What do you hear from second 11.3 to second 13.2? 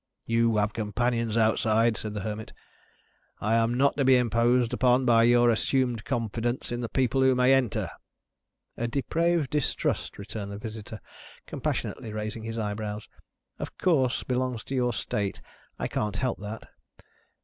compassionately raising his eyebrows,